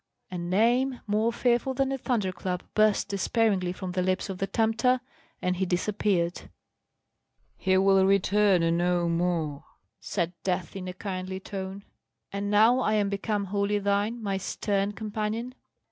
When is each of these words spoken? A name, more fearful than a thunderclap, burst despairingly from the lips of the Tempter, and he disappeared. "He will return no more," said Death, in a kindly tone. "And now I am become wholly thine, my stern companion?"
A 0.31 0.37
name, 0.39 0.99
more 1.05 1.31
fearful 1.31 1.75
than 1.75 1.91
a 1.91 1.97
thunderclap, 1.99 2.63
burst 2.73 3.07
despairingly 3.07 3.71
from 3.71 3.91
the 3.91 4.01
lips 4.01 4.29
of 4.31 4.39
the 4.39 4.47
Tempter, 4.47 4.99
and 5.43 5.57
he 5.57 5.65
disappeared. 5.67 6.49
"He 7.55 7.77
will 7.77 8.07
return 8.07 8.75
no 8.77 9.07
more," 9.07 9.63
said 9.99 10.33
Death, 10.43 10.75
in 10.75 10.87
a 10.87 10.93
kindly 10.93 11.39
tone. 11.39 11.85
"And 12.31 12.49
now 12.49 12.79
I 12.79 12.95
am 12.95 13.09
become 13.09 13.45
wholly 13.45 13.77
thine, 13.77 14.23
my 14.23 14.37
stern 14.37 14.93
companion?" 14.93 15.53